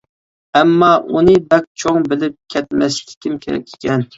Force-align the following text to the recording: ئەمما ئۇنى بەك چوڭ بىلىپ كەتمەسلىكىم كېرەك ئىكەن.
ئەمما 0.61 0.89
ئۇنى 1.17 1.35
بەك 1.51 1.67
چوڭ 1.83 2.09
بىلىپ 2.15 2.35
كەتمەسلىكىم 2.55 3.41
كېرەك 3.47 3.71
ئىكەن. 3.77 4.09